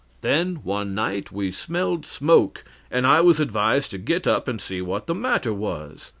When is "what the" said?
4.81-5.13